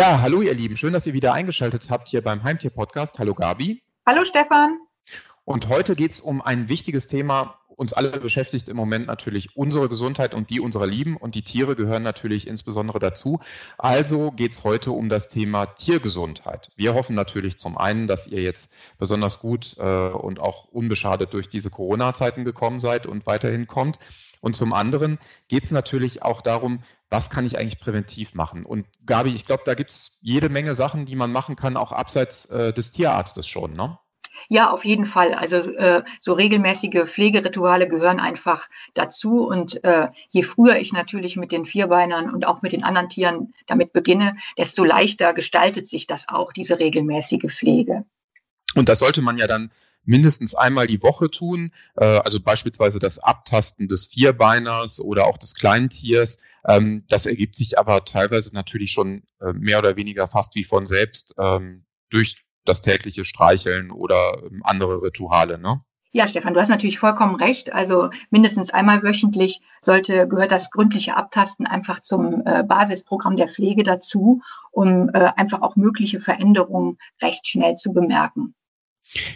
Ja, 0.00 0.22
hallo 0.22 0.40
ihr 0.40 0.54
Lieben, 0.54 0.78
schön, 0.78 0.94
dass 0.94 1.06
ihr 1.06 1.12
wieder 1.12 1.34
eingeschaltet 1.34 1.90
habt 1.90 2.08
hier 2.08 2.22
beim 2.22 2.42
Heimtier-Podcast. 2.42 3.18
Hallo 3.18 3.34
Gabi. 3.34 3.82
Hallo 4.06 4.24
Stefan. 4.24 4.78
Und 5.44 5.68
heute 5.68 5.94
geht 5.94 6.12
es 6.12 6.22
um 6.22 6.40
ein 6.40 6.70
wichtiges 6.70 7.06
Thema. 7.06 7.59
Uns 7.80 7.94
alle 7.94 8.10
beschäftigt 8.10 8.68
im 8.68 8.76
Moment 8.76 9.06
natürlich 9.06 9.56
unsere 9.56 9.88
Gesundheit 9.88 10.34
und 10.34 10.50
die 10.50 10.60
unserer 10.60 10.86
Lieben 10.86 11.16
und 11.16 11.34
die 11.34 11.40
Tiere 11.40 11.76
gehören 11.76 12.02
natürlich 12.02 12.46
insbesondere 12.46 12.98
dazu. 12.98 13.40
Also 13.78 14.32
geht 14.32 14.52
es 14.52 14.64
heute 14.64 14.90
um 14.90 15.08
das 15.08 15.28
Thema 15.28 15.64
Tiergesundheit. 15.64 16.68
Wir 16.76 16.92
hoffen 16.92 17.16
natürlich 17.16 17.56
zum 17.56 17.78
einen, 17.78 18.06
dass 18.06 18.26
ihr 18.26 18.42
jetzt 18.42 18.70
besonders 18.98 19.40
gut 19.40 19.78
äh, 19.78 20.08
und 20.10 20.40
auch 20.40 20.66
unbeschadet 20.66 21.32
durch 21.32 21.48
diese 21.48 21.70
Corona-Zeiten 21.70 22.44
gekommen 22.44 22.80
seid 22.80 23.06
und 23.06 23.24
weiterhin 23.24 23.66
kommt. 23.66 23.98
Und 24.42 24.54
zum 24.54 24.74
anderen 24.74 25.18
geht 25.48 25.64
es 25.64 25.70
natürlich 25.70 26.22
auch 26.22 26.42
darum, 26.42 26.82
was 27.08 27.30
kann 27.30 27.46
ich 27.46 27.56
eigentlich 27.56 27.80
präventiv 27.80 28.34
machen? 28.34 28.66
Und 28.66 28.84
Gabi, 29.06 29.30
ich 29.30 29.46
glaube, 29.46 29.62
da 29.64 29.72
gibt 29.72 29.92
es 29.92 30.18
jede 30.20 30.50
Menge 30.50 30.74
Sachen, 30.74 31.06
die 31.06 31.16
man 31.16 31.32
machen 31.32 31.56
kann, 31.56 31.78
auch 31.78 31.92
abseits 31.92 32.44
äh, 32.44 32.74
des 32.74 32.90
Tierarztes 32.90 33.48
schon, 33.48 33.72
ne? 33.72 33.98
Ja, 34.48 34.70
auf 34.70 34.84
jeden 34.84 35.06
Fall. 35.06 35.34
Also 35.34 35.56
äh, 35.56 36.02
so 36.20 36.32
regelmäßige 36.32 37.04
Pflegerituale 37.06 37.88
gehören 37.88 38.20
einfach 38.20 38.68
dazu. 38.94 39.46
Und 39.46 39.82
äh, 39.84 40.08
je 40.30 40.42
früher 40.42 40.76
ich 40.76 40.92
natürlich 40.92 41.36
mit 41.36 41.52
den 41.52 41.66
Vierbeinern 41.66 42.32
und 42.32 42.46
auch 42.46 42.62
mit 42.62 42.72
den 42.72 42.84
anderen 42.84 43.08
Tieren 43.08 43.54
damit 43.66 43.92
beginne, 43.92 44.36
desto 44.58 44.84
leichter 44.84 45.32
gestaltet 45.34 45.88
sich 45.88 46.06
das 46.06 46.28
auch, 46.28 46.52
diese 46.52 46.78
regelmäßige 46.78 47.52
Pflege. 47.52 48.04
Und 48.74 48.88
das 48.88 49.00
sollte 49.00 49.22
man 49.22 49.38
ja 49.38 49.46
dann 49.46 49.70
mindestens 50.04 50.54
einmal 50.54 50.86
die 50.86 51.02
Woche 51.02 51.30
tun, 51.30 51.72
äh, 51.96 52.04
also 52.04 52.40
beispielsweise 52.40 52.98
das 52.98 53.18
Abtasten 53.18 53.88
des 53.88 54.06
Vierbeiners 54.06 55.00
oder 55.00 55.26
auch 55.26 55.38
des 55.38 55.54
Kleintiers. 55.54 56.38
Ähm, 56.66 57.04
das 57.08 57.26
ergibt 57.26 57.56
sich 57.56 57.78
aber 57.78 58.04
teilweise 58.04 58.54
natürlich 58.54 58.92
schon 58.92 59.22
äh, 59.40 59.52
mehr 59.52 59.78
oder 59.78 59.96
weniger 59.96 60.28
fast 60.28 60.54
wie 60.54 60.64
von 60.64 60.86
selbst 60.86 61.34
ähm, 61.38 61.84
durch 62.10 62.42
das 62.64 62.80
tägliche 62.80 63.24
Streicheln 63.24 63.90
oder 63.90 64.16
ähm, 64.44 64.62
andere 64.64 65.02
Rituale, 65.02 65.58
ne? 65.58 65.82
Ja, 66.12 66.26
Stefan, 66.26 66.54
du 66.54 66.60
hast 66.60 66.68
natürlich 66.68 66.98
vollkommen 66.98 67.36
recht. 67.36 67.72
Also 67.72 68.10
mindestens 68.30 68.70
einmal 68.70 69.04
wöchentlich 69.04 69.60
sollte, 69.80 70.26
gehört 70.26 70.50
das 70.50 70.70
gründliche 70.72 71.16
Abtasten 71.16 71.66
einfach 71.66 72.00
zum 72.00 72.42
äh, 72.44 72.64
Basisprogramm 72.64 73.36
der 73.36 73.48
Pflege 73.48 73.84
dazu, 73.84 74.42
um 74.72 75.08
äh, 75.10 75.30
einfach 75.36 75.62
auch 75.62 75.76
mögliche 75.76 76.18
Veränderungen 76.18 76.98
recht 77.22 77.46
schnell 77.46 77.76
zu 77.76 77.92
bemerken. 77.92 78.54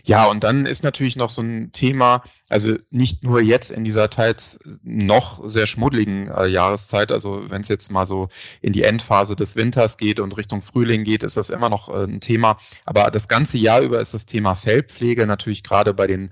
Ja, 0.04 0.26
und 0.26 0.44
dann 0.44 0.66
ist 0.66 0.84
natürlich 0.84 1.16
noch 1.16 1.30
so 1.30 1.42
ein 1.42 1.72
Thema, 1.72 2.22
also 2.48 2.76
nicht 2.90 3.24
nur 3.24 3.40
jetzt 3.40 3.70
in 3.70 3.84
dieser 3.84 4.08
teils 4.10 4.58
noch 4.82 5.48
sehr 5.48 5.66
schmuddeligen 5.66 6.28
äh, 6.28 6.46
Jahreszeit, 6.46 7.10
also 7.10 7.44
wenn 7.48 7.62
es 7.62 7.68
jetzt 7.68 7.90
mal 7.90 8.06
so 8.06 8.28
in 8.62 8.72
die 8.72 8.84
Endphase 8.84 9.34
des 9.34 9.56
Winters 9.56 9.96
geht 9.96 10.20
und 10.20 10.36
Richtung 10.36 10.62
Frühling 10.62 11.04
geht, 11.04 11.24
ist 11.24 11.36
das 11.36 11.50
immer 11.50 11.70
noch 11.70 11.88
äh, 11.88 12.04
ein 12.04 12.20
Thema. 12.20 12.58
Aber 12.84 13.10
das 13.10 13.26
ganze 13.26 13.58
Jahr 13.58 13.80
über 13.80 14.00
ist 14.00 14.14
das 14.14 14.26
Thema 14.26 14.54
Fellpflege 14.54 15.26
natürlich 15.26 15.62
gerade 15.64 15.92
bei 15.92 16.06
den 16.06 16.30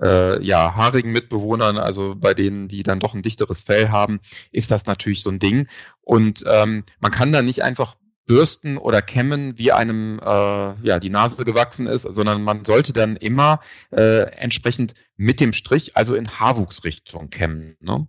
äh, 0.00 0.40
ja, 0.44 0.74
haarigen 0.74 1.12
Mitbewohnern, 1.12 1.78
also 1.78 2.14
bei 2.16 2.34
denen, 2.34 2.68
die 2.68 2.82
dann 2.84 3.00
doch 3.00 3.14
ein 3.14 3.22
dichteres 3.22 3.62
Fell 3.62 3.88
haben, 3.88 4.20
ist 4.52 4.70
das 4.70 4.86
natürlich 4.86 5.22
so 5.22 5.30
ein 5.30 5.40
Ding. 5.40 5.66
Und 6.02 6.44
ähm, 6.46 6.84
man 7.00 7.10
kann 7.10 7.32
da 7.32 7.42
nicht 7.42 7.64
einfach 7.64 7.96
bürsten 8.26 8.78
oder 8.78 9.02
kämmen, 9.02 9.58
wie 9.58 9.72
einem 9.72 10.18
äh, 10.18 10.74
ja 10.82 10.98
die 10.98 11.10
Nase 11.10 11.44
gewachsen 11.44 11.86
ist, 11.86 12.02
sondern 12.02 12.42
man 12.42 12.64
sollte 12.64 12.92
dann 12.92 13.16
immer 13.16 13.60
äh, 13.90 14.22
entsprechend 14.36 14.94
mit 15.16 15.40
dem 15.40 15.52
Strich, 15.52 15.96
also 15.96 16.14
in 16.14 16.38
Haarwuchsrichtung 16.38 17.30
kämmen. 17.30 17.76
Ne? 17.80 18.06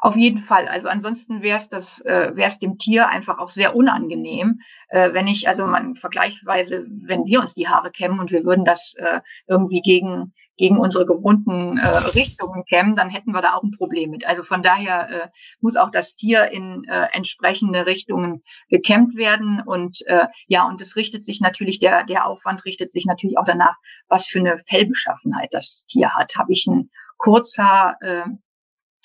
Auf 0.00 0.16
jeden 0.16 0.38
Fall. 0.38 0.68
Also 0.68 0.88
ansonsten 0.88 1.42
wäre 1.42 1.58
es 1.58 1.68
das, 1.68 2.00
äh, 2.02 2.32
wäre 2.34 2.48
es 2.48 2.58
dem 2.58 2.78
Tier 2.78 3.08
einfach 3.08 3.38
auch 3.38 3.50
sehr 3.50 3.74
unangenehm, 3.76 4.60
äh, 4.88 5.12
wenn 5.12 5.26
ich, 5.26 5.48
also 5.48 5.66
man 5.66 5.96
vergleichsweise, 5.96 6.86
wenn 6.88 7.24
wir 7.24 7.40
uns 7.40 7.54
die 7.54 7.68
Haare 7.68 7.90
kämmen 7.90 8.20
und 8.20 8.30
wir 8.30 8.44
würden 8.44 8.64
das 8.64 8.94
äh, 8.96 9.20
irgendwie 9.46 9.80
gegen 9.80 10.32
gegen 10.56 10.78
unsere 10.78 11.06
gewohnten 11.06 11.78
äh, 11.78 11.86
Richtungen 11.86 12.64
kämmen, 12.64 12.94
dann 12.94 13.10
hätten 13.10 13.32
wir 13.32 13.40
da 13.40 13.54
auch 13.54 13.62
ein 13.62 13.72
Problem 13.72 14.10
mit. 14.10 14.26
Also 14.26 14.42
von 14.42 14.62
daher 14.62 15.08
äh, 15.08 15.28
muss 15.60 15.76
auch 15.76 15.90
das 15.90 16.14
Tier 16.14 16.50
in 16.50 16.84
äh, 16.84 17.06
entsprechende 17.12 17.86
Richtungen 17.86 18.42
gekämmt 18.68 19.16
werden 19.16 19.62
und 19.64 20.06
äh, 20.06 20.26
ja, 20.46 20.66
und 20.66 20.80
es 20.80 20.96
richtet 20.96 21.24
sich 21.24 21.40
natürlich 21.40 21.78
der 21.78 22.04
der 22.04 22.26
Aufwand 22.26 22.64
richtet 22.64 22.92
sich 22.92 23.06
natürlich 23.06 23.38
auch 23.38 23.44
danach, 23.44 23.76
was 24.08 24.26
für 24.26 24.40
eine 24.40 24.58
Fellbeschaffenheit 24.66 25.48
das 25.52 25.84
Tier 25.86 26.14
hat. 26.14 26.36
Habe 26.36 26.52
ich 26.52 26.66
ein 26.66 26.90
Kurzhaar 27.16 27.96
äh, 28.00 28.24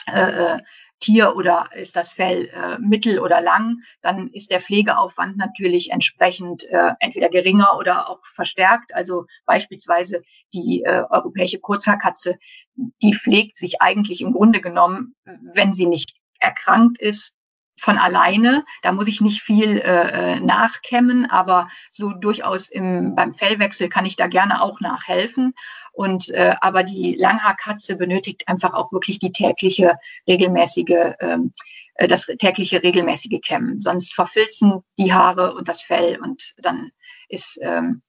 äh, 0.07 0.55
äh, 0.55 0.59
Tier 0.99 1.35
oder 1.35 1.69
ist 1.75 1.95
das 1.95 2.11
Fell 2.11 2.47
äh, 2.47 2.79
mittel 2.79 3.19
oder 3.19 3.39
lang, 3.41 3.77
dann 4.01 4.27
ist 4.29 4.51
der 4.51 4.61
Pflegeaufwand 4.61 5.37
natürlich 5.37 5.91
entsprechend 5.91 6.65
äh, 6.69 6.91
entweder 6.99 7.29
geringer 7.29 7.77
oder 7.77 8.09
auch 8.09 8.25
verstärkt. 8.25 8.93
Also 8.95 9.25
beispielsweise 9.45 10.23
die 10.53 10.83
äh, 10.83 11.03
europäische 11.09 11.59
Kurzhaarkatze, 11.59 12.37
die 12.75 13.13
pflegt 13.13 13.57
sich 13.57 13.81
eigentlich 13.81 14.21
im 14.21 14.33
Grunde 14.33 14.59
genommen, 14.59 15.15
wenn 15.53 15.73
sie 15.73 15.85
nicht 15.85 16.15
erkrankt 16.39 16.99
ist, 16.99 17.36
von 17.77 17.97
alleine. 17.97 18.65
Da 18.81 18.91
muss 18.91 19.07
ich 19.07 19.21
nicht 19.21 19.41
viel 19.41 19.77
äh, 19.77 20.35
äh, 20.35 20.39
nachkämmen, 20.39 21.29
aber 21.29 21.67
so 21.91 22.11
durchaus 22.11 22.69
im, 22.69 23.15
beim 23.15 23.33
Fellwechsel 23.33 23.89
kann 23.89 24.05
ich 24.05 24.15
da 24.15 24.27
gerne 24.27 24.61
auch 24.61 24.79
nachhelfen. 24.81 25.53
Und 25.93 26.29
äh, 26.29 26.55
aber 26.61 26.83
die 26.83 27.15
Langhaarkatze 27.15 27.95
benötigt 27.95 28.47
einfach 28.47 28.73
auch 28.73 28.91
wirklich 28.91 29.19
die 29.19 29.31
tägliche 29.31 29.95
regelmäßige, 30.27 31.15
ähm, 31.19 31.53
äh, 31.95 32.07
das 32.07 32.25
tägliche 32.39 32.83
regelmäßige 32.83 33.39
Kämmen. 33.41 33.81
Sonst 33.81 34.13
verfilzen 34.13 34.83
die 34.99 35.13
Haare 35.13 35.55
und 35.55 35.67
das 35.67 35.81
Fell 35.81 36.19
und 36.21 36.53
dann 36.57 36.91
ist 37.29 37.57
ähm, 37.61 38.01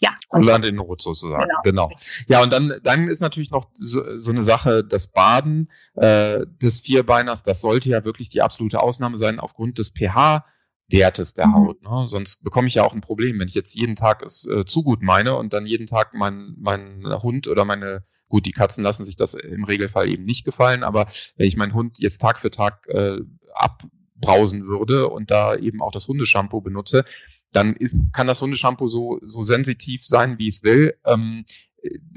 ja. 0.00 0.14
Und 0.28 0.44
Land 0.44 0.66
in 0.66 0.76
Not 0.76 1.02
sozusagen. 1.02 1.48
Genau. 1.64 1.88
genau. 1.88 1.98
Ja, 2.28 2.42
und 2.42 2.52
dann, 2.52 2.74
dann 2.82 3.08
ist 3.08 3.20
natürlich 3.20 3.50
noch 3.50 3.68
so, 3.78 4.18
so 4.18 4.30
eine 4.30 4.44
Sache, 4.44 4.84
das 4.84 5.08
Baden 5.08 5.70
äh, 5.94 6.44
des 6.62 6.80
Vierbeiners, 6.80 7.42
das 7.42 7.60
sollte 7.60 7.88
ja 7.88 8.04
wirklich 8.04 8.28
die 8.28 8.42
absolute 8.42 8.80
Ausnahme 8.80 9.18
sein 9.18 9.40
aufgrund 9.40 9.78
des 9.78 9.90
pH. 9.90 10.44
Wertes 10.90 11.34
der 11.34 11.46
mhm. 11.46 11.54
Haut. 11.54 11.82
Ne? 11.82 12.06
Sonst 12.08 12.42
bekomme 12.42 12.68
ich 12.68 12.74
ja 12.74 12.82
auch 12.82 12.94
ein 12.94 13.00
Problem, 13.00 13.38
wenn 13.38 13.48
ich 13.48 13.54
jetzt 13.54 13.74
jeden 13.74 13.94
Tag 13.94 14.22
es 14.22 14.46
äh, 14.46 14.64
zu 14.64 14.82
gut 14.82 15.02
meine 15.02 15.36
und 15.36 15.52
dann 15.52 15.66
jeden 15.66 15.86
Tag 15.86 16.14
mein, 16.14 16.54
mein 16.58 17.04
Hund 17.22 17.46
oder 17.46 17.64
meine, 17.64 18.04
gut, 18.28 18.46
die 18.46 18.52
Katzen 18.52 18.82
lassen 18.82 19.04
sich 19.04 19.16
das 19.16 19.34
im 19.34 19.64
Regelfall 19.64 20.08
eben 20.08 20.24
nicht 20.24 20.44
gefallen, 20.44 20.82
aber 20.82 21.06
wenn 21.36 21.46
ich 21.46 21.56
meinen 21.56 21.74
Hund 21.74 21.98
jetzt 21.98 22.20
Tag 22.20 22.40
für 22.40 22.50
Tag 22.50 22.86
äh, 22.88 23.18
abbrausen 23.54 24.66
würde 24.66 25.08
und 25.08 25.30
da 25.30 25.56
eben 25.56 25.82
auch 25.82 25.92
das 25.92 26.08
Hundeshampoo 26.08 26.60
benutze, 26.60 27.04
dann 27.52 27.74
ist, 27.74 28.12
kann 28.12 28.26
das 28.26 28.40
Hundeshampoo 28.40 28.88
so, 28.88 29.18
so 29.22 29.42
sensitiv 29.42 30.04
sein, 30.04 30.38
wie 30.38 30.48
es 30.48 30.62
will. 30.62 30.98
Ähm, 31.04 31.44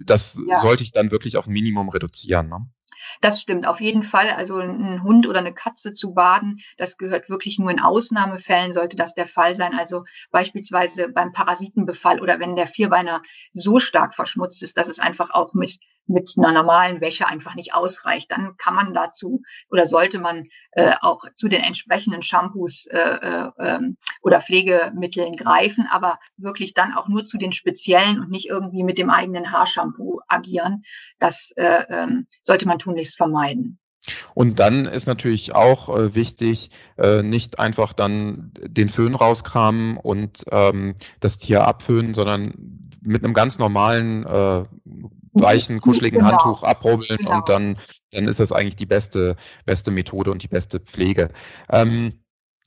das 0.04 0.42
ja. 0.48 0.60
sollte 0.60 0.84
ich 0.84 0.92
dann 0.92 1.12
wirklich 1.12 1.38
auf 1.38 1.48
ein 1.48 1.54
Minimum 1.54 1.90
reduzieren. 1.90 2.50
Ne? 2.50 2.68
Das 3.22 3.42
stimmt 3.42 3.66
auf 3.66 3.82
jeden 3.82 4.04
Fall. 4.04 4.30
Also 4.32 4.60
ein 4.60 5.04
Hund 5.04 5.28
oder 5.28 5.40
eine 5.40 5.54
Katze 5.54 5.94
zu 5.94 6.14
baden, 6.14 6.60
das 6.78 6.98
gehört 6.98 7.30
wirklich 7.30 7.60
nur 7.60 7.72
in 7.72 7.80
Ausnahmefällen, 7.80 8.74
sollte 8.74 8.96
das 8.96 9.14
der 9.14 9.28
Fall 9.28 9.56
sein. 9.56 9.78
Also 9.78 10.04
beispielsweise 10.32 11.10
beim 11.10 11.32
Parasitenbefall 11.32 12.22
oder 12.22 12.40
wenn 12.40 12.56
der 12.56 12.68
Vierbeiner 12.68 13.22
so 13.54 13.80
stark 13.80 14.16
verschmutzt 14.16 14.64
ist, 14.64 14.78
dass 14.78 14.88
es 14.88 15.00
einfach 15.00 15.32
auch 15.32 15.54
mit 15.54 15.80
mit 16.12 16.34
einer 16.38 16.52
normalen 16.52 17.02
Wäsche 17.02 17.28
einfach 17.28 17.56
nicht 17.56 17.74
ausreicht, 17.74 18.32
dann 18.32 18.58
kann 18.58 18.76
man 18.76 18.94
dazu 18.94 19.42
oder 19.70 19.88
sollte 19.88 20.20
man 20.20 20.48
äh, 20.72 20.94
auch 21.02 21.24
zu 21.36 21.48
den 21.48 21.62
entsprechenden 21.62 22.22
Shampoos 22.22 22.86
äh, 22.88 22.98
äh, 22.98 23.50
ähm, 23.60 23.98
oder 24.22 24.42
Pflegemitteln 24.42 25.36
greifen, 25.36 25.88
aber 25.92 26.20
wirklich 26.38 26.74
dann 26.74 26.94
auch 26.94 27.08
nur 27.08 27.26
zu 27.26 27.38
den 27.38 27.52
speziellen 27.52 28.20
und 28.20 28.30
nicht 28.30 28.50
irgendwie 28.50 28.84
mit 28.84 28.98
dem 28.98 29.10
eigenen 29.10 29.52
Haarshampoo 29.52 30.22
agieren. 30.28 30.84
Das 31.20 31.52
äh, 31.56 31.84
äh, 31.88 32.08
sollte 32.42 32.68
man 32.68 32.80
tunlichst 32.80 33.18
vermeiden. 33.18 33.80
Und 34.34 34.60
dann 34.60 34.86
ist 34.86 35.06
natürlich 35.06 35.54
auch 35.54 35.96
äh, 35.96 36.16
wichtig, 36.16 36.72
äh, 36.98 37.22
nicht 37.22 37.60
einfach 37.60 37.94
dann 37.94 38.52
den 38.62 38.90
Föhn 38.90 39.14
rauskramen 39.14 39.98
und 39.98 40.44
ähm, 40.52 40.96
das 41.20 41.38
Tier 41.38 41.68
abföhnen, 41.68 42.14
sondern 42.14 42.90
mit 43.02 43.24
einem 43.24 43.34
ganz 43.34 43.60
normalen 43.60 44.26
äh, 44.26 44.64
weichen, 45.34 45.80
kuscheligen 45.80 46.20
genau. 46.20 46.32
Handtuch 46.32 46.64
abrubbeln 46.64 47.18
genau. 47.18 47.38
und 47.38 47.50
dann, 47.50 47.78
dann 48.12 48.28
ist 48.28 48.40
das 48.40 48.52
eigentlich 48.52 48.76
die 48.76 48.86
beste, 48.86 49.36
beste 49.66 49.92
Methode 49.92 50.32
und 50.32 50.44
die 50.44 50.48
beste 50.48 50.80
Pflege. 50.80 51.30
Ähm, 51.70 52.21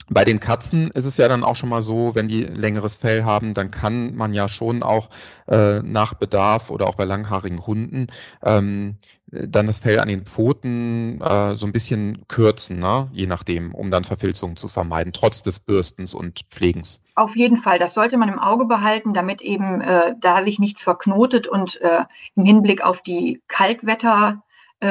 bei 0.08 0.24
den 0.24 0.40
Katzen 0.40 0.90
ist 0.90 1.04
es 1.04 1.16
ja 1.16 1.28
dann 1.28 1.44
auch 1.44 1.56
schon 1.56 1.68
mal 1.68 1.82
so, 1.82 2.14
wenn 2.14 2.28
die 2.28 2.44
längeres 2.44 2.96
Fell 2.96 3.24
haben, 3.24 3.54
dann 3.54 3.70
kann 3.70 4.14
man 4.14 4.34
ja 4.34 4.48
schon 4.48 4.82
auch 4.82 5.08
äh, 5.46 5.80
nach 5.82 6.14
Bedarf 6.14 6.70
oder 6.70 6.86
auch 6.86 6.94
bei 6.94 7.04
langhaarigen 7.04 7.66
Hunden 7.66 8.08
ähm, 8.44 8.96
dann 9.34 9.66
das 9.66 9.80
Fell 9.80 9.98
an 9.98 10.08
den 10.08 10.24
Pfoten 10.24 11.20
äh, 11.20 11.56
so 11.56 11.66
ein 11.66 11.72
bisschen 11.72 12.26
kürzen, 12.28 12.78
ne? 12.78 13.08
je 13.12 13.26
nachdem, 13.26 13.74
um 13.74 13.90
dann 13.90 14.04
Verfilzungen 14.04 14.56
zu 14.56 14.68
vermeiden, 14.68 15.12
trotz 15.12 15.42
des 15.42 15.58
Bürstens 15.58 16.14
und 16.14 16.44
Pflegens. 16.50 17.00
Auf 17.16 17.36
jeden 17.36 17.56
Fall, 17.56 17.78
das 17.78 17.94
sollte 17.94 18.16
man 18.16 18.28
im 18.28 18.38
Auge 18.38 18.66
behalten, 18.66 19.14
damit 19.14 19.40
eben 19.40 19.80
äh, 19.80 20.14
da 20.20 20.42
sich 20.44 20.58
nichts 20.58 20.82
verknotet 20.82 21.46
und 21.46 21.80
äh, 21.80 22.04
im 22.36 22.44
Hinblick 22.44 22.84
auf 22.84 23.02
die 23.02 23.42
Kaltwetter 23.48 24.42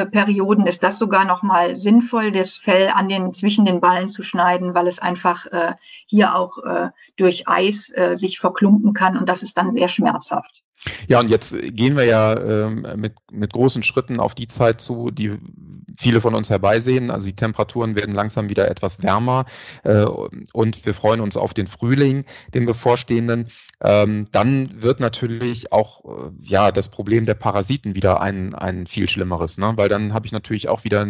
Perioden 0.06 0.66
ist 0.66 0.82
das 0.82 0.98
sogar 0.98 1.24
noch 1.24 1.42
mal 1.42 1.76
sinnvoll, 1.76 2.32
das 2.32 2.56
Fell 2.56 2.90
an 2.94 3.08
den 3.08 3.32
zwischen 3.32 3.64
den 3.64 3.80
Ballen 3.80 4.08
zu 4.08 4.22
schneiden, 4.22 4.74
weil 4.74 4.88
es 4.88 4.98
einfach 4.98 5.46
äh, 5.46 5.74
hier 6.06 6.34
auch 6.34 6.58
äh, 6.58 6.90
durch 7.16 7.48
Eis 7.48 7.90
äh, 7.94 8.16
sich 8.16 8.38
verklumpen 8.38 8.92
kann 8.92 9.16
und 9.16 9.28
das 9.28 9.42
ist 9.42 9.56
dann 9.56 9.72
sehr 9.72 9.88
schmerzhaft. 9.88 10.64
Ja, 11.08 11.20
und 11.20 11.30
jetzt 11.30 11.56
gehen 11.58 11.96
wir 11.96 12.04
ja 12.04 12.38
ähm, 12.38 12.86
mit, 12.96 13.14
mit 13.30 13.52
großen 13.52 13.82
Schritten 13.82 14.20
auf 14.20 14.34
die 14.34 14.48
Zeit 14.48 14.80
zu, 14.80 15.10
die 15.10 15.38
viele 15.96 16.20
von 16.20 16.34
uns 16.34 16.50
herbeisehen. 16.50 17.10
Also 17.10 17.26
die 17.26 17.36
Temperaturen 17.36 17.96
werden 17.96 18.14
langsam 18.14 18.48
wieder 18.48 18.70
etwas 18.70 19.02
wärmer 19.02 19.46
äh, 19.84 20.04
und 20.52 20.84
wir 20.84 20.94
freuen 20.94 21.20
uns 21.20 21.36
auf 21.36 21.54
den 21.54 21.66
Frühling, 21.66 22.24
den 22.52 22.66
bevorstehenden. 22.66 23.48
Ähm, 23.82 24.26
dann 24.32 24.82
wird 24.82 25.00
natürlich 25.00 25.72
auch 25.72 26.04
äh, 26.04 26.30
ja 26.40 26.72
das 26.72 26.88
Problem 26.88 27.26
der 27.26 27.34
Parasiten 27.34 27.94
wieder 27.94 28.20
ein, 28.20 28.54
ein 28.54 28.86
viel 28.86 29.08
schlimmeres, 29.08 29.58
ne? 29.58 29.72
weil 29.76 29.88
dann 29.88 30.14
habe 30.14 30.26
ich 30.26 30.32
natürlich 30.32 30.68
auch 30.68 30.84
wieder, 30.84 31.06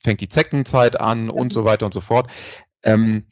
fängt 0.00 0.20
die 0.20 0.28
Zeckenzeit 0.28 1.00
an 1.00 1.30
und 1.30 1.52
so 1.52 1.64
weiter 1.64 1.86
und 1.86 1.94
so 1.94 2.00
fort. 2.00 2.30
Ähm, 2.82 3.24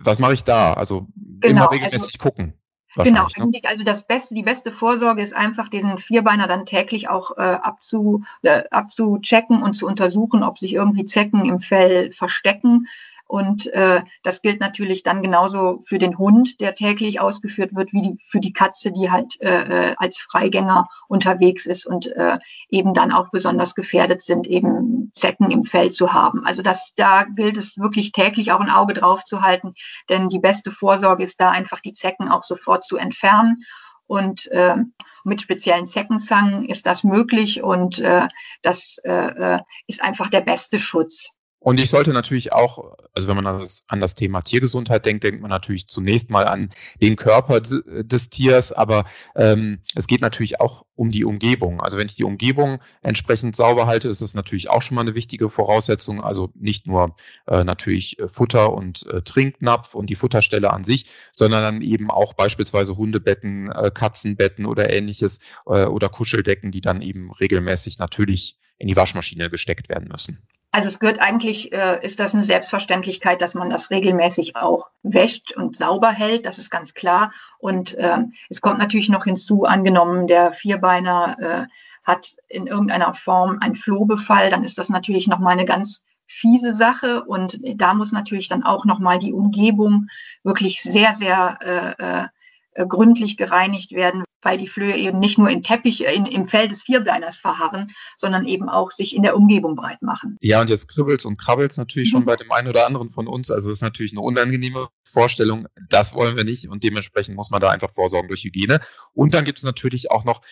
was 0.00 0.18
mache 0.18 0.34
ich 0.34 0.44
da? 0.44 0.74
Also 0.74 1.08
genau, 1.16 1.50
immer 1.50 1.70
also 1.70 1.74
regelmäßig 1.74 2.20
also, 2.20 2.30
gucken. 2.30 2.54
Genau, 2.96 3.26
ne? 3.36 3.60
also 3.64 3.84
das 3.84 4.06
beste, 4.06 4.34
die 4.34 4.42
beste 4.42 4.70
Vorsorge 4.70 5.22
ist 5.22 5.34
einfach, 5.34 5.68
den 5.68 5.96
Vierbeiner 5.96 6.46
dann 6.46 6.66
täglich 6.66 7.08
auch 7.08 7.36
äh, 7.38 7.40
abzu, 7.40 8.22
äh, 8.42 8.64
abzuchecken 8.70 9.62
und 9.62 9.74
zu 9.74 9.86
untersuchen, 9.86 10.42
ob 10.42 10.58
sich 10.58 10.74
irgendwie 10.74 11.06
Zecken 11.06 11.44
im 11.46 11.60
Fell 11.60 12.12
verstecken. 12.12 12.86
Und 13.32 13.66
äh, 13.68 14.02
das 14.22 14.42
gilt 14.42 14.60
natürlich 14.60 15.04
dann 15.04 15.22
genauso 15.22 15.80
für 15.86 15.96
den 15.96 16.18
Hund, 16.18 16.60
der 16.60 16.74
täglich 16.74 17.18
ausgeführt 17.18 17.74
wird, 17.74 17.94
wie 17.94 18.02
die, 18.02 18.16
für 18.18 18.40
die 18.40 18.52
Katze, 18.52 18.92
die 18.92 19.10
halt 19.10 19.40
äh, 19.40 19.92
äh, 19.92 19.94
als 19.96 20.18
Freigänger 20.18 20.86
unterwegs 21.08 21.64
ist 21.64 21.86
und 21.86 22.08
äh, 22.08 22.38
eben 22.68 22.92
dann 22.92 23.10
auch 23.10 23.30
besonders 23.30 23.74
gefährdet 23.74 24.20
sind, 24.20 24.46
eben 24.46 25.10
Zecken 25.14 25.50
im 25.50 25.64
Fell 25.64 25.92
zu 25.92 26.12
haben. 26.12 26.44
Also 26.44 26.60
das, 26.60 26.92
da 26.94 27.24
gilt 27.24 27.56
es 27.56 27.78
wirklich 27.78 28.12
täglich 28.12 28.52
auch 28.52 28.60
ein 28.60 28.68
Auge 28.68 28.92
drauf 28.92 29.24
zu 29.24 29.40
halten, 29.40 29.72
denn 30.10 30.28
die 30.28 30.38
beste 30.38 30.70
Vorsorge 30.70 31.24
ist 31.24 31.40
da 31.40 31.48
einfach 31.48 31.80
die 31.80 31.94
Zecken 31.94 32.28
auch 32.28 32.42
sofort 32.42 32.84
zu 32.84 32.98
entfernen. 32.98 33.64
Und 34.04 34.46
äh, 34.48 34.76
mit 35.24 35.40
speziellen 35.40 35.86
Zeckenzangen 35.86 36.66
ist 36.66 36.84
das 36.84 37.02
möglich 37.02 37.62
und 37.62 37.98
äh, 37.98 38.28
das 38.60 38.98
äh, 39.04 39.54
äh 39.54 39.60
ist 39.86 40.02
einfach 40.02 40.28
der 40.28 40.42
beste 40.42 40.78
Schutz. 40.78 41.32
Und 41.62 41.78
ich 41.78 41.90
sollte 41.90 42.12
natürlich 42.12 42.52
auch, 42.52 42.96
also 43.14 43.28
wenn 43.28 43.36
man 43.36 43.46
an 43.46 43.60
das, 43.60 43.84
an 43.86 44.00
das, 44.00 44.16
Thema 44.16 44.40
Tiergesundheit 44.42 45.06
denkt, 45.06 45.22
denkt 45.22 45.40
man 45.40 45.50
natürlich 45.50 45.86
zunächst 45.86 46.28
mal 46.28 46.44
an 46.44 46.70
den 47.00 47.14
Körper 47.14 47.60
des 47.60 48.30
Tiers, 48.30 48.72
aber 48.72 49.04
ähm, 49.36 49.78
es 49.94 50.08
geht 50.08 50.22
natürlich 50.22 50.60
auch 50.60 50.84
um 50.96 51.12
die 51.12 51.24
Umgebung. 51.24 51.80
Also 51.80 51.98
wenn 51.98 52.06
ich 52.06 52.16
die 52.16 52.24
Umgebung 52.24 52.80
entsprechend 53.00 53.54
sauber 53.54 53.86
halte, 53.86 54.08
ist 54.08 54.20
das 54.20 54.34
natürlich 54.34 54.70
auch 54.70 54.82
schon 54.82 54.96
mal 54.96 55.02
eine 55.02 55.14
wichtige 55.14 55.50
Voraussetzung. 55.50 56.20
Also 56.20 56.50
nicht 56.54 56.88
nur 56.88 57.14
äh, 57.46 57.62
natürlich 57.62 58.18
äh, 58.18 58.28
Futter 58.28 58.72
und 58.72 59.06
äh, 59.06 59.22
Trinknapf 59.22 59.94
und 59.94 60.10
die 60.10 60.16
Futterstelle 60.16 60.72
an 60.72 60.82
sich, 60.82 61.06
sondern 61.30 61.62
dann 61.62 61.82
eben 61.82 62.10
auch 62.10 62.34
beispielsweise 62.34 62.96
Hundebetten, 62.96 63.70
äh, 63.70 63.92
Katzenbetten 63.94 64.66
oder 64.66 64.92
ähnliches 64.92 65.38
äh, 65.66 65.86
oder 65.86 66.08
Kuscheldecken, 66.08 66.72
die 66.72 66.80
dann 66.80 67.02
eben 67.02 67.30
regelmäßig 67.30 67.98
natürlich 67.98 68.58
in 68.78 68.88
die 68.88 68.96
Waschmaschine 68.96 69.48
gesteckt 69.48 69.88
werden 69.88 70.08
müssen. 70.08 70.42
Also 70.74 70.88
es 70.88 70.98
gehört 70.98 71.20
eigentlich, 71.20 71.70
äh, 71.72 71.98
ist 72.02 72.18
das 72.18 72.34
eine 72.34 72.44
Selbstverständlichkeit, 72.44 73.42
dass 73.42 73.54
man 73.54 73.68
das 73.68 73.90
regelmäßig 73.90 74.56
auch 74.56 74.88
wäscht 75.02 75.54
und 75.54 75.76
sauber 75.76 76.10
hält, 76.10 76.46
das 76.46 76.58
ist 76.58 76.70
ganz 76.70 76.94
klar. 76.94 77.30
Und 77.58 77.94
ähm, 77.98 78.32
es 78.48 78.62
kommt 78.62 78.78
natürlich 78.78 79.10
noch 79.10 79.24
hinzu, 79.24 79.64
angenommen, 79.64 80.26
der 80.26 80.50
Vierbeiner 80.52 81.36
äh, 81.38 81.66
hat 82.04 82.36
in 82.48 82.66
irgendeiner 82.66 83.12
Form 83.12 83.58
einen 83.60 83.76
Flohbefall, 83.76 84.48
dann 84.48 84.64
ist 84.64 84.78
das 84.78 84.88
natürlich 84.88 85.28
nochmal 85.28 85.52
eine 85.52 85.66
ganz 85.66 86.02
fiese 86.26 86.72
Sache. 86.72 87.22
Und 87.22 87.60
da 87.62 87.92
muss 87.92 88.12
natürlich 88.12 88.48
dann 88.48 88.62
auch 88.62 88.86
nochmal 88.86 89.18
die 89.18 89.34
Umgebung 89.34 90.06
wirklich 90.42 90.82
sehr, 90.82 91.14
sehr 91.14 91.58
äh, 92.00 92.80
äh, 92.80 92.86
gründlich 92.86 93.36
gereinigt 93.36 93.92
werden, 93.92 94.24
weil 94.42 94.58
die 94.58 94.66
Flöhe 94.66 94.96
eben 94.96 95.18
nicht 95.18 95.38
nur 95.38 95.48
im 95.48 95.62
Teppich, 95.62 96.06
äh, 96.06 96.14
in, 96.14 96.26
im 96.26 96.46
Fell 96.46 96.68
des 96.68 96.82
Vierbleiners 96.82 97.36
verharren, 97.36 97.92
sondern 98.16 98.44
eben 98.44 98.68
auch 98.68 98.90
sich 98.90 99.16
in 99.16 99.22
der 99.22 99.36
Umgebung 99.36 99.76
breit 99.76 100.02
machen. 100.02 100.36
Ja, 100.40 100.60
und 100.60 100.68
jetzt 100.68 100.88
kribbelt's 100.88 101.24
und 101.24 101.38
krabbelt's 101.38 101.76
natürlich 101.76 102.12
mhm. 102.12 102.18
schon 102.18 102.24
bei 102.24 102.36
dem 102.36 102.52
einen 102.52 102.68
oder 102.68 102.86
anderen 102.86 103.10
von 103.10 103.26
uns. 103.26 103.50
Also 103.50 103.70
das 103.70 103.78
ist 103.78 103.82
natürlich 103.82 104.12
eine 104.12 104.20
unangenehme 104.20 104.88
Vorstellung. 105.04 105.66
Das 105.88 106.14
wollen 106.14 106.36
wir 106.36 106.44
nicht 106.44 106.68
und 106.68 106.84
dementsprechend 106.84 107.36
muss 107.36 107.50
man 107.50 107.60
da 107.60 107.70
einfach 107.70 107.92
vorsorgen 107.94 108.28
durch 108.28 108.44
Hygiene. 108.44 108.80
Und 109.14 109.34
dann 109.34 109.44
gibt's 109.44 109.62
natürlich 109.62 110.10
auch 110.10 110.24
noch 110.24 110.42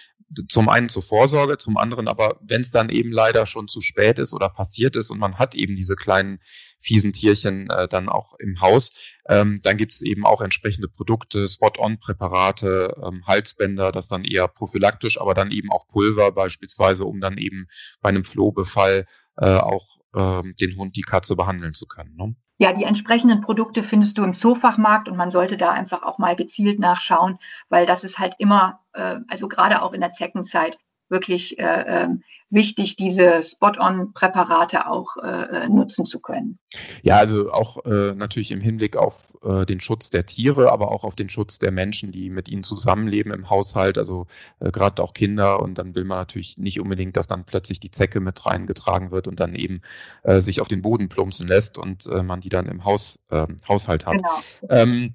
zum 0.48 0.68
einen 0.68 0.88
zur 0.88 1.02
Vorsorge, 1.02 1.58
zum 1.58 1.76
anderen 1.76 2.06
aber, 2.06 2.38
wenn 2.42 2.60
es 2.60 2.70
dann 2.70 2.88
eben 2.88 3.10
leider 3.10 3.46
schon 3.46 3.68
zu 3.68 3.80
spät 3.80 4.18
ist 4.18 4.32
oder 4.32 4.48
passiert 4.48 4.94
ist 4.96 5.10
und 5.10 5.18
man 5.18 5.38
hat 5.38 5.54
eben 5.54 5.74
diese 5.74 5.96
kleinen 5.96 6.40
fiesen 6.80 7.12
Tierchen 7.12 7.68
äh, 7.70 7.88
dann 7.88 8.08
auch 8.08 8.34
im 8.38 8.60
Haus. 8.60 8.92
Ähm, 9.28 9.60
dann 9.62 9.76
gibt 9.76 9.94
es 9.94 10.02
eben 10.02 10.26
auch 10.26 10.40
entsprechende 10.40 10.88
Produkte, 10.88 11.48
Spot-on-Präparate, 11.48 12.96
ähm, 13.04 13.26
Halsbänder, 13.26 13.92
das 13.92 14.08
dann 14.08 14.24
eher 14.24 14.48
prophylaktisch, 14.48 15.20
aber 15.20 15.34
dann 15.34 15.50
eben 15.50 15.70
auch 15.70 15.86
Pulver 15.88 16.32
beispielsweise, 16.32 17.04
um 17.04 17.20
dann 17.20 17.38
eben 17.38 17.66
bei 18.00 18.08
einem 18.08 18.24
Flohbefall 18.24 19.06
äh, 19.36 19.56
auch 19.56 19.98
ähm, 20.14 20.54
den 20.60 20.76
Hund, 20.76 20.96
die 20.96 21.02
Katze 21.02 21.36
behandeln 21.36 21.74
zu 21.74 21.86
können. 21.86 22.16
Ne? 22.16 22.34
Ja, 22.58 22.74
die 22.74 22.84
entsprechenden 22.84 23.40
Produkte 23.40 23.82
findest 23.82 24.18
du 24.18 24.22
im 24.22 24.34
Zoofachmarkt 24.34 25.08
und 25.08 25.16
man 25.16 25.30
sollte 25.30 25.56
da 25.56 25.70
einfach 25.70 26.02
auch 26.02 26.18
mal 26.18 26.36
gezielt 26.36 26.78
nachschauen, 26.78 27.38
weil 27.70 27.86
das 27.86 28.04
ist 28.04 28.18
halt 28.18 28.34
immer, 28.38 28.80
äh, 28.92 29.16
also 29.28 29.48
gerade 29.48 29.80
auch 29.80 29.94
in 29.94 30.00
der 30.00 30.12
Zeckenzeit, 30.12 30.78
wirklich 31.10 31.58
äh, 31.58 31.84
ähm, 31.86 32.22
wichtig, 32.50 32.96
diese 32.96 33.42
Spot-on-Präparate 33.42 34.86
auch 34.88 35.16
äh, 35.16 35.64
äh, 35.64 35.68
nutzen 35.68 36.04
zu 36.04 36.18
können. 36.18 36.58
Ja, 37.02 37.16
also 37.16 37.52
auch 37.52 37.84
äh, 37.84 38.12
natürlich 38.14 38.50
im 38.50 38.60
Hinblick 38.60 38.96
auf 38.96 39.32
äh, 39.42 39.64
den 39.64 39.80
Schutz 39.80 40.10
der 40.10 40.26
Tiere, 40.26 40.72
aber 40.72 40.90
auch 40.90 41.04
auf 41.04 41.14
den 41.14 41.28
Schutz 41.28 41.58
der 41.58 41.70
Menschen, 41.70 42.12
die 42.12 42.28
mit 42.28 42.48
ihnen 42.48 42.64
zusammenleben 42.64 43.32
im 43.32 43.48
Haushalt, 43.48 43.98
also 43.98 44.26
äh, 44.58 44.70
gerade 44.70 45.02
auch 45.02 45.14
Kinder. 45.14 45.60
Und 45.62 45.76
dann 45.78 45.94
will 45.94 46.04
man 46.04 46.18
natürlich 46.18 46.58
nicht 46.58 46.80
unbedingt, 46.80 47.16
dass 47.16 47.28
dann 47.28 47.44
plötzlich 47.44 47.80
die 47.80 47.90
Zecke 47.90 48.20
mit 48.20 48.44
reingetragen 48.44 49.10
wird 49.10 49.28
und 49.28 49.40
dann 49.40 49.54
eben 49.54 49.80
äh, 50.24 50.40
sich 50.40 50.60
auf 50.60 50.68
den 50.68 50.82
Boden 50.82 51.08
plumpsen 51.08 51.46
lässt 51.46 51.78
und 51.78 52.06
äh, 52.06 52.22
man 52.22 52.40
die 52.40 52.48
dann 52.48 52.66
im 52.66 52.84
Haus, 52.84 53.18
äh, 53.30 53.46
Haushalt 53.68 54.06
hat. 54.06 54.16
Genau. 54.16 54.42
Ähm, 54.68 55.14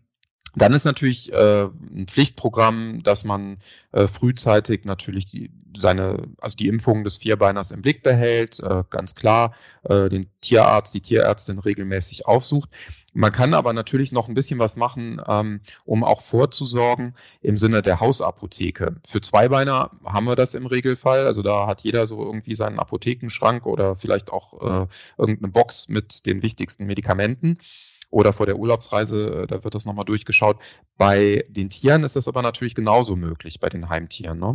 dann 0.56 0.74
ist 0.74 0.86
natürlich 0.86 1.32
äh, 1.34 1.64
ein 1.66 2.08
Pflichtprogramm, 2.08 3.04
dass 3.04 3.24
man 3.24 3.58
äh, 3.92 4.08
frühzeitig 4.08 4.86
natürlich 4.86 5.26
die, 5.26 5.52
seine, 5.76 6.24
also 6.40 6.56
die 6.56 6.68
Impfung 6.68 7.04
des 7.04 7.18
Vierbeiners 7.18 7.72
im 7.72 7.82
Blick 7.82 8.04
behält, 8.04 8.60
äh, 8.62 8.84
ganz 8.90 9.16
klar, 9.16 9.54
äh, 9.84 10.10
den 10.10 10.28
Tierarzt, 10.42 10.94
die 10.94 11.02
Tierärztin 11.02 11.60
regelmäßig 11.60 12.26
aufsucht. 12.26 12.70
Man 13.14 13.32
kann 13.32 13.54
aber 13.54 13.72
natürlich 13.72 14.12
noch 14.12 14.28
ein 14.28 14.34
bisschen 14.34 14.60
was 14.60 14.76
machen, 14.76 15.22
ähm, 15.28 15.62
um 15.86 16.04
auch 16.04 16.22
vorzusorgen 16.22 17.16
im 17.42 17.56
Sinne 17.56 17.82
der 17.82 18.02
Hausapotheke. 18.02 18.98
Für 19.08 19.22
Zweibeiner 19.22 19.92
haben 20.04 20.26
wir 20.26 20.36
das 20.36 20.54
im 20.54 20.66
Regelfall. 20.66 21.26
Also 21.26 21.42
da 21.42 21.66
hat 21.66 21.82
jeder 21.82 22.08
so 22.08 22.22
irgendwie 22.22 22.56
seinen 22.56 22.78
Apothekenschrank 22.78 23.66
oder 23.66 23.96
vielleicht 23.96 24.32
auch 24.32 24.62
äh, 24.62 24.88
irgendeine 25.18 25.52
Box 25.52 25.88
mit 25.88 26.26
den 26.26 26.44
wichtigsten 26.44 26.86
Medikamenten 26.86 27.58
oder 28.16 28.32
vor 28.32 28.46
der 28.46 28.58
Urlaubsreise, 28.58 29.44
äh, 29.44 29.48
da 29.48 29.66
wird 29.66 29.76
das 29.76 29.86
nochmal 29.86 30.06
durchgeschaut. 30.06 30.58
Bei 30.98 31.44
den 31.50 31.70
Tieren 31.70 32.06
ist 32.06 32.16
das 32.16 32.30
aber 32.30 32.42
natürlich 32.42 32.74
genauso 32.74 33.18
möglich, 33.18 33.60
bei 33.60 33.68
den 33.68 33.90
Heimtieren, 33.90 34.40
ne? 34.40 34.54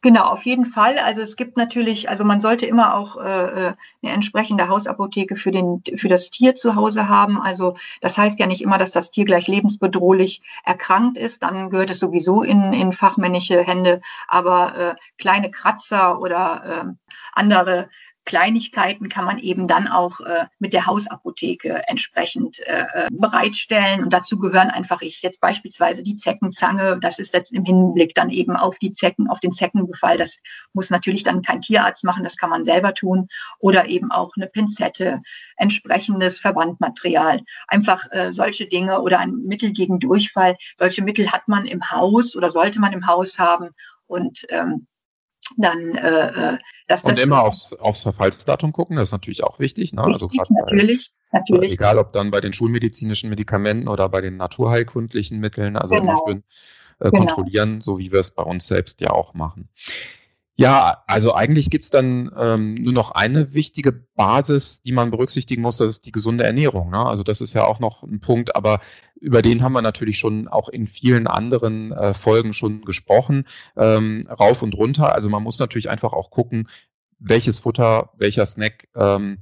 Genau, 0.00 0.24
auf 0.26 0.44
jeden 0.44 0.64
Fall. 0.64 0.98
Also 0.98 1.20
es 1.22 1.34
gibt 1.36 1.56
natürlich, 1.56 2.08
also 2.08 2.22
man 2.24 2.40
sollte 2.40 2.66
immer 2.66 2.94
auch 2.94 3.16
äh, 3.16 3.20
äh, 3.68 3.74
eine 4.02 4.12
entsprechende 4.12 4.68
Hausapotheke 4.68 5.34
für, 5.34 5.50
den, 5.50 5.82
für 5.96 6.08
das 6.08 6.30
Tier 6.30 6.54
zu 6.54 6.76
Hause 6.76 7.08
haben. 7.08 7.40
Also 7.40 7.76
das 8.00 8.16
heißt 8.16 8.38
ja 8.38 8.46
nicht 8.46 8.62
immer, 8.62 8.78
dass 8.78 8.92
das 8.92 9.10
Tier 9.10 9.24
gleich 9.24 9.48
lebensbedrohlich 9.48 10.40
erkrankt 10.64 11.18
ist. 11.18 11.42
Dann 11.42 11.70
gehört 11.70 11.90
es 11.90 11.98
sowieso 11.98 12.42
in, 12.42 12.72
in 12.72 12.92
fachmännische 12.92 13.60
Hände. 13.60 14.00
Aber 14.28 14.76
äh, 14.76 14.94
kleine 15.18 15.50
Kratzer 15.50 16.20
oder 16.20 16.62
äh, 16.64 17.14
andere 17.32 17.88
Kleinigkeiten 18.28 19.08
kann 19.08 19.24
man 19.24 19.38
eben 19.38 19.66
dann 19.66 19.88
auch 19.88 20.20
äh, 20.20 20.44
mit 20.58 20.74
der 20.74 20.84
Hausapotheke 20.84 21.88
entsprechend 21.88 22.58
äh, 22.60 22.84
äh, 22.92 23.08
bereitstellen. 23.10 24.02
Und 24.02 24.12
dazu 24.12 24.38
gehören 24.38 24.68
einfach 24.68 25.00
ich 25.00 25.22
jetzt 25.22 25.40
beispielsweise 25.40 26.02
die 26.02 26.16
Zeckenzange. 26.16 26.98
Das 27.00 27.18
ist 27.18 27.32
jetzt 27.32 27.54
im 27.54 27.64
Hinblick 27.64 28.14
dann 28.14 28.28
eben 28.28 28.54
auf 28.54 28.78
die 28.78 28.92
Zecken, 28.92 29.30
auf 29.30 29.40
den 29.40 29.52
Zeckenbefall. 29.52 30.18
Das 30.18 30.40
muss 30.74 30.90
natürlich 30.90 31.22
dann 31.22 31.40
kein 31.40 31.62
Tierarzt 31.62 32.04
machen, 32.04 32.22
das 32.22 32.36
kann 32.36 32.50
man 32.50 32.64
selber 32.64 32.92
tun. 32.92 33.28
Oder 33.60 33.86
eben 33.86 34.12
auch 34.12 34.32
eine 34.36 34.46
Pinzette, 34.46 35.22
entsprechendes 35.56 36.38
Verbandmaterial. 36.38 37.40
Einfach 37.66 38.04
äh, 38.10 38.30
solche 38.30 38.66
Dinge 38.66 39.00
oder 39.00 39.20
ein 39.20 39.36
Mittel 39.36 39.72
gegen 39.72 40.00
Durchfall. 40.00 40.54
Solche 40.76 41.02
Mittel 41.02 41.32
hat 41.32 41.48
man 41.48 41.64
im 41.64 41.90
Haus 41.90 42.36
oder 42.36 42.50
sollte 42.50 42.78
man 42.78 42.92
im 42.92 43.06
Haus 43.06 43.38
haben. 43.38 43.70
Und 44.06 44.44
ähm, 44.50 44.86
dann 45.56 45.94
äh, 45.94 46.54
äh, 46.54 46.58
das 46.86 47.02
Und 47.02 47.18
immer 47.18 47.42
aufs, 47.42 47.72
aufs 47.74 48.02
Verfallsdatum 48.02 48.72
gucken, 48.72 48.96
das 48.96 49.08
ist 49.08 49.12
natürlich 49.12 49.44
auch 49.44 49.58
wichtig. 49.58 49.92
Ne? 49.92 50.02
Also 50.02 50.26
wichtig, 50.26 50.40
also 50.40 50.54
natürlich, 50.54 51.10
bei, 51.30 51.38
natürlich. 51.38 51.72
Egal 51.72 51.98
ob 51.98 52.12
dann 52.12 52.30
bei 52.30 52.40
den 52.40 52.52
schulmedizinischen 52.52 53.30
Medikamenten 53.30 53.88
oder 53.88 54.08
bei 54.08 54.20
den 54.20 54.36
naturheilkundlichen 54.36 55.38
Mitteln, 55.38 55.76
also 55.76 55.94
genau. 55.94 56.12
immer 56.12 56.20
schön 56.26 56.44
äh, 57.00 57.10
genau. 57.10 57.24
kontrollieren, 57.24 57.80
so 57.80 57.98
wie 57.98 58.12
wir 58.12 58.20
es 58.20 58.30
bei 58.30 58.42
uns 58.42 58.66
selbst 58.66 59.00
ja 59.00 59.10
auch 59.10 59.34
machen. 59.34 59.68
Ja, 60.60 61.04
also 61.06 61.36
eigentlich 61.36 61.70
gibt's 61.70 61.90
dann 61.90 62.32
ähm, 62.36 62.74
nur 62.74 62.92
noch 62.92 63.12
eine 63.12 63.54
wichtige 63.54 63.92
Basis, 63.92 64.82
die 64.82 64.90
man 64.90 65.12
berücksichtigen 65.12 65.62
muss, 65.62 65.76
das 65.76 65.88
ist 65.88 66.06
die 66.06 66.10
gesunde 66.10 66.42
Ernährung. 66.42 66.90
Ne? 66.90 66.98
Also 66.98 67.22
das 67.22 67.40
ist 67.40 67.52
ja 67.52 67.64
auch 67.64 67.78
noch 67.78 68.02
ein 68.02 68.18
Punkt, 68.18 68.56
aber 68.56 68.80
über 69.20 69.40
den 69.40 69.62
haben 69.62 69.72
wir 69.72 69.82
natürlich 69.82 70.18
schon 70.18 70.48
auch 70.48 70.68
in 70.68 70.88
vielen 70.88 71.28
anderen 71.28 71.92
äh, 71.92 72.12
Folgen 72.12 72.54
schon 72.54 72.84
gesprochen, 72.84 73.46
ähm, 73.76 74.26
rauf 74.28 74.62
und 74.62 74.74
runter. 74.74 75.14
Also 75.14 75.28
man 75.28 75.44
muss 75.44 75.60
natürlich 75.60 75.90
einfach 75.90 76.12
auch 76.12 76.32
gucken, 76.32 76.68
welches 77.20 77.60
Futter, 77.60 78.10
welcher 78.16 78.44
Snack 78.44 78.88
ähm, 78.96 79.38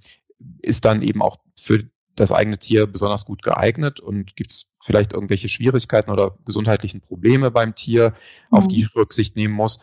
ist 0.61 0.85
dann 0.85 1.01
eben 1.01 1.23
auch 1.23 1.39
für 1.59 1.85
das 2.15 2.31
eigene 2.31 2.59
Tier 2.59 2.87
besonders 2.87 3.25
gut 3.25 3.43
geeignet 3.43 4.01
und 4.01 4.37
gibt 4.37 4.51
es 4.51 4.67
vielleicht 4.83 5.15
irgendwelche 5.15 5.49
Schwierigkeiten 5.49 6.11
oder 6.11 6.37
gesundheitlichen 6.45 7.01
Probleme 7.01 7.51
beim 7.51 7.75
Tier, 7.75 8.13
auf 8.51 8.65
mhm. 8.65 8.69
die 8.69 8.81
ich 8.83 8.95
Rücksicht 8.95 9.35
nehmen 9.35 9.55
muss. 9.55 9.81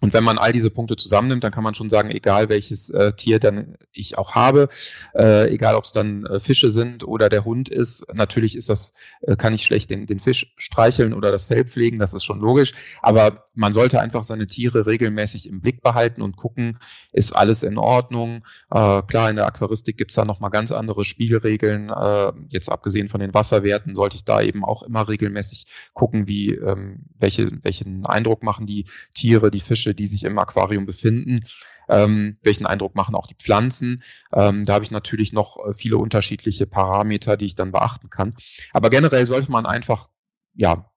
Und 0.00 0.12
wenn 0.12 0.24
man 0.24 0.38
all 0.38 0.52
diese 0.52 0.70
Punkte 0.70 0.96
zusammennimmt, 0.96 1.44
dann 1.44 1.52
kann 1.52 1.62
man 1.62 1.74
schon 1.74 1.88
sagen, 1.88 2.10
egal 2.10 2.48
welches 2.48 2.90
äh, 2.90 3.12
Tier 3.12 3.38
dann 3.38 3.76
ich 3.92 4.18
auch 4.18 4.32
habe, 4.32 4.68
äh, 5.14 5.48
egal 5.50 5.76
ob 5.76 5.84
es 5.84 5.92
dann 5.92 6.26
äh, 6.26 6.40
Fische 6.40 6.72
sind 6.72 7.04
oder 7.04 7.28
der 7.28 7.44
Hund 7.44 7.68
ist, 7.68 8.04
natürlich 8.12 8.56
ist 8.56 8.68
das, 8.68 8.92
äh, 9.22 9.36
kann 9.36 9.54
ich 9.54 9.64
schlecht 9.64 9.90
den, 9.90 10.06
den 10.06 10.18
Fisch 10.18 10.52
streicheln 10.56 11.14
oder 11.14 11.30
das 11.30 11.46
Fell 11.46 11.64
pflegen, 11.64 11.98
das 11.98 12.12
ist 12.12 12.24
schon 12.24 12.40
logisch. 12.40 12.74
Aber 13.02 13.46
man 13.54 13.72
sollte 13.72 14.00
einfach 14.00 14.24
seine 14.24 14.48
Tiere 14.48 14.86
regelmäßig 14.86 15.48
im 15.48 15.60
Blick 15.60 15.80
behalten 15.80 16.22
und 16.22 16.36
gucken, 16.36 16.78
ist 17.12 17.34
alles 17.34 17.62
in 17.62 17.78
Ordnung. 17.78 18.44
Äh, 18.72 19.02
klar, 19.02 19.30
in 19.30 19.36
der 19.36 19.46
Aquaristik 19.46 19.96
gibt's 19.96 20.16
da 20.16 20.24
nochmal 20.24 20.50
ganz 20.50 20.72
andere 20.72 21.04
Spielregeln. 21.04 21.90
Äh, 21.90 22.32
jetzt 22.48 22.68
abgesehen 22.68 23.08
von 23.08 23.20
den 23.20 23.32
Wasserwerten 23.32 23.94
sollte 23.94 24.16
ich 24.16 24.24
da 24.24 24.42
eben 24.42 24.64
auch 24.64 24.82
immer 24.82 25.08
regelmäßig 25.08 25.66
gucken, 25.92 26.26
wie 26.26 26.50
ähm, 26.50 27.04
welche, 27.18 27.50
welchen 27.62 28.04
Eindruck 28.04 28.42
machen 28.42 28.66
die 28.66 28.86
Tiere, 29.14 29.50
die 29.52 29.60
Fische 29.60 29.83
Fische, 29.84 29.94
die 29.94 30.06
sich 30.06 30.24
im 30.24 30.38
Aquarium 30.38 30.86
befinden. 30.86 31.44
Ähm, 31.86 32.38
welchen 32.42 32.64
Eindruck 32.64 32.94
machen 32.94 33.14
auch 33.14 33.26
die 33.26 33.34
Pflanzen. 33.34 34.02
Ähm, 34.32 34.64
da 34.64 34.72
habe 34.74 34.84
ich 34.84 34.90
natürlich 34.90 35.34
noch 35.34 35.58
äh, 35.58 35.74
viele 35.74 35.98
unterschiedliche 35.98 36.66
Parameter, 36.66 37.36
die 37.36 37.44
ich 37.44 37.56
dann 37.56 37.72
beachten 37.72 38.08
kann. 38.08 38.34
Aber 38.72 38.88
generell 38.88 39.26
sollte 39.26 39.52
man 39.52 39.66
einfach 39.66 40.08
ja 40.54 40.90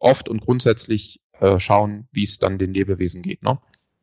oft 0.00 0.28
und 0.28 0.40
grundsätzlich 0.40 1.20
äh, 1.38 1.60
schauen, 1.60 2.08
wie 2.10 2.24
es 2.24 2.38
dann 2.38 2.58
den 2.58 2.74
Lebewesen 2.74 3.22
geht. 3.22 3.44
Ne? 3.44 3.60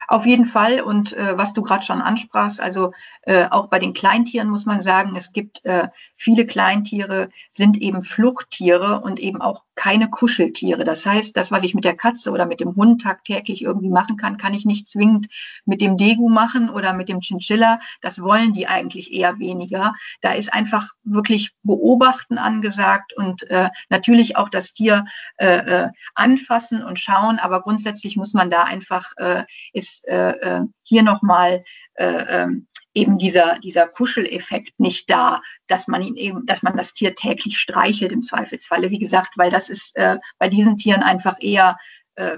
Auf 0.08 0.26
jeden 0.26 0.46
Fall. 0.46 0.80
Und 0.80 1.12
äh, 1.12 1.38
was 1.38 1.54
du 1.54 1.62
gerade 1.62 1.84
schon 1.84 2.02
ansprachst, 2.02 2.62
also 2.62 2.94
äh, 3.24 3.46
auch 3.52 3.68
bei 3.68 3.80
den 3.80 3.94
Kleintieren 3.94 4.50
muss 4.50 4.66
man 4.66 4.82
sagen, 4.82 5.16
es 5.18 5.34
gibt 5.34 5.64
äh, 5.66 5.90
viele 6.16 6.48
Kleintiere, 6.48 7.30
sind 7.52 7.76
eben 7.78 8.02
Fluchttiere 8.02 9.02
und 9.02 9.20
eben 9.20 9.42
auch 9.42 9.66
keine 9.80 10.10
Kuscheltiere. 10.10 10.84
Das 10.84 11.06
heißt, 11.06 11.38
das, 11.38 11.52
was 11.52 11.64
ich 11.64 11.74
mit 11.74 11.86
der 11.86 11.96
Katze 11.96 12.32
oder 12.32 12.46
mit 12.46 12.60
dem 12.60 12.76
Hund 12.76 13.02
tagtäglich 13.02 13.62
irgendwie 13.62 13.88
machen 13.88 14.18
kann, 14.18 14.36
kann 14.36 14.54
ich 14.54 14.66
nicht 14.66 14.90
zwingend 14.90 15.28
mit 15.64 15.80
dem 15.80 15.96
Degu 15.96 16.28
machen 16.28 16.70
oder 16.70 16.92
mit 16.92 17.08
dem 17.08 17.22
Chinchilla. 17.22 17.80
Das 18.02 18.22
wollen 18.22 18.52
die 18.52 18.68
eigentlich 18.68 19.14
eher 19.14 19.40
weniger. 19.40 19.94
Da 20.20 20.34
ist 20.34 20.54
einfach 20.54 20.90
wirklich 21.06 21.52
Beobachten 21.64 22.38
angesagt 22.38 23.14
und 23.16 23.50
äh, 23.50 23.70
natürlich 23.90 24.36
auch 24.36 24.50
das 24.50 24.74
Tier 24.74 25.06
äh, 25.38 25.86
äh, 25.86 25.90
anfassen 26.14 26.84
und 26.84 27.00
schauen. 27.00 27.40
Aber 27.40 27.62
grundsätzlich 27.62 28.18
muss 28.18 28.34
man 28.34 28.50
da 28.50 28.64
einfach, 28.64 29.14
äh, 29.16 29.46
ist 29.72 30.06
äh, 30.10 30.32
äh, 30.32 30.62
hier 30.84 31.04
nochmal 31.04 31.64
äh, 31.94 32.42
ähm, 32.42 32.68
eben 32.94 33.18
dieser, 33.18 33.60
dieser 33.60 33.88
Kuscheleffekt 33.88 34.80
nicht 34.80 35.10
da, 35.10 35.42
dass 35.68 35.88
man 35.88 36.02
ihn 36.02 36.16
eben, 36.16 36.46
dass 36.46 36.64
man 36.64 36.76
das 36.76 36.94
Tier 36.94 37.16
täglich 37.16 37.60
streichelt 37.60 38.12
im 38.12 38.22
Zweifelsfalle. 38.22 38.90
Wie 38.90 39.00
gesagt, 39.00 39.38
weil 39.38 39.52
das 39.52 39.70
ist 39.70 39.96
äh, 39.96 40.18
bei 40.38 40.50
diesen 40.50 40.78
Tieren 40.78 41.04
einfach 41.04 41.36
eher, 41.40 41.78
äh, 42.16 42.38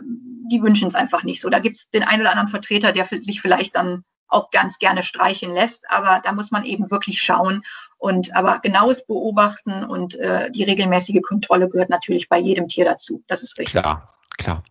die 0.51 0.61
wünschen 0.61 0.87
es 0.87 0.95
einfach 0.95 1.23
nicht 1.23 1.41
so. 1.41 1.49
Da 1.49 1.59
gibt 1.59 1.77
es 1.77 1.89
den 1.89 2.03
einen 2.03 2.21
oder 2.21 2.31
anderen 2.31 2.49
Vertreter, 2.49 2.91
der 2.91 3.05
sich 3.05 3.41
vielleicht 3.41 3.75
dann 3.75 4.03
auch 4.27 4.49
ganz 4.49 4.79
gerne 4.79 5.03
streicheln 5.03 5.53
lässt, 5.53 5.83
aber 5.89 6.21
da 6.23 6.31
muss 6.31 6.51
man 6.51 6.63
eben 6.63 6.89
wirklich 6.89 7.21
schauen 7.21 7.63
und 7.97 8.33
aber 8.33 8.59
genaues 8.59 9.05
Beobachten 9.05 9.83
und 9.83 10.15
äh, 10.15 10.49
die 10.51 10.63
regelmäßige 10.63 11.21
Kontrolle 11.21 11.67
gehört 11.67 11.89
natürlich 11.89 12.29
bei 12.29 12.39
jedem 12.39 12.67
Tier 12.67 12.85
dazu. 12.85 13.23
Das 13.27 13.43
ist 13.43 13.57
richtig. 13.57 13.81
Klar, 13.81 14.17
klar. 14.37 14.63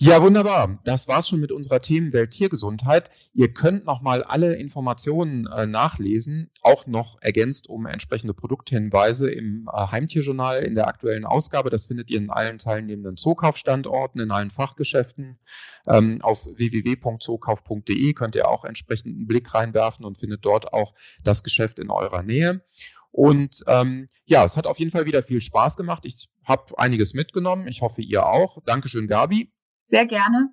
Ja, 0.00 0.22
wunderbar. 0.22 0.78
Das 0.84 1.08
war's 1.08 1.28
schon 1.28 1.40
mit 1.40 1.50
unserer 1.50 1.82
Themenwelt 1.82 2.30
Tiergesundheit. 2.30 3.10
Ihr 3.34 3.52
könnt 3.52 3.84
nochmal 3.84 4.22
alle 4.22 4.54
Informationen 4.54 5.48
äh, 5.48 5.66
nachlesen, 5.66 6.52
auch 6.62 6.86
noch 6.86 7.20
ergänzt 7.20 7.68
um 7.68 7.84
entsprechende 7.84 8.32
Produkthinweise 8.32 9.28
im 9.28 9.68
äh, 9.72 9.88
Heimtierjournal 9.88 10.62
in 10.62 10.76
der 10.76 10.86
aktuellen 10.86 11.24
Ausgabe. 11.24 11.68
Das 11.68 11.86
findet 11.86 12.10
ihr 12.10 12.18
in 12.18 12.30
allen 12.30 12.60
teilnehmenden 12.60 13.16
Zookaufstandorten, 13.16 14.20
in 14.20 14.30
allen 14.30 14.52
Fachgeschäften. 14.52 15.40
Ähm, 15.88 16.22
auf 16.22 16.46
www.zookauf.de 16.46 18.12
könnt 18.12 18.36
ihr 18.36 18.48
auch 18.48 18.64
entsprechend 18.64 19.16
einen 19.16 19.26
Blick 19.26 19.52
reinwerfen 19.52 20.04
und 20.04 20.16
findet 20.16 20.44
dort 20.44 20.72
auch 20.72 20.94
das 21.24 21.42
Geschäft 21.42 21.80
in 21.80 21.90
eurer 21.90 22.22
Nähe. 22.22 22.62
Und 23.10 23.64
ähm, 23.66 24.08
ja, 24.26 24.44
es 24.44 24.56
hat 24.56 24.68
auf 24.68 24.78
jeden 24.78 24.92
Fall 24.92 25.06
wieder 25.06 25.24
viel 25.24 25.40
Spaß 25.40 25.76
gemacht. 25.76 26.04
Ich 26.06 26.28
habe 26.44 26.78
einiges 26.78 27.14
mitgenommen. 27.14 27.66
Ich 27.66 27.82
hoffe, 27.82 28.00
ihr 28.00 28.26
auch. 28.26 28.62
Dankeschön, 28.64 29.08
Gabi. 29.08 29.50
Sehr 29.88 30.06
gerne. 30.06 30.50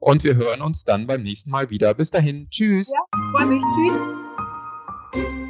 Und 0.00 0.22
wir 0.24 0.36
hören 0.36 0.60
uns 0.62 0.84
dann 0.84 1.06
beim 1.06 1.22
nächsten 1.22 1.50
Mal 1.50 1.70
wieder. 1.70 1.94
Bis 1.94 2.10
dahin. 2.10 2.48
Tschüss. 2.50 2.90
Ja, 2.92 3.00
freue 3.32 3.46
mich. 3.46 3.62
Tschüss. 5.12 5.46